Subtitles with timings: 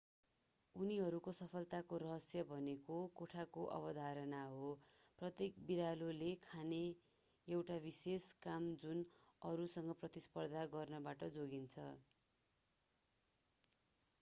[0.75, 4.71] उनीहरूको सफलताको रहस्य भनेको कोठाको अवधारणा हो
[5.19, 6.81] प्रत्येक बिरालोले राख्ने
[7.47, 9.05] एउटा विशेष काम जुन
[9.41, 11.87] अरूसँग प्रतिस्पर्धा गर्नबाट जोगिन्छ